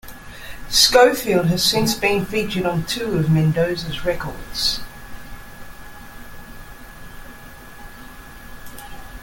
Scofield 0.71 1.45
has 1.49 1.63
since 1.63 1.93
been 1.93 2.25
featured 2.25 2.65
on 2.65 2.87
two 2.87 3.19
of 3.19 3.29
Mendoza's 3.29 4.03
records. 4.03 4.79